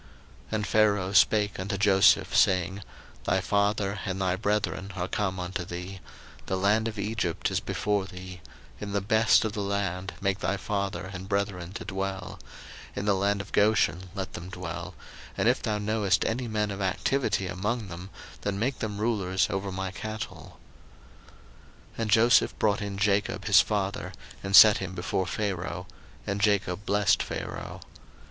[0.47, 2.81] 01:047:005 And Pharaoh spake unto Joseph, saying,
[3.25, 5.99] Thy father and thy brethren are come unto thee:
[6.45, 8.41] 01:047:006 The land of Egypt is before thee;
[8.79, 12.39] in the best of the land make thy father and brethren to dwell;
[12.95, 14.95] in the land of Goshen let them dwell:
[15.37, 18.09] and if thou knowest any men of activity among them,
[18.41, 20.57] then make them rulers over my cattle.
[21.99, 25.85] 01:047:007 And Joseph brought in Jacob his father, and set him before Pharaoh:
[26.25, 27.81] and Jacob blessed Pharaoh.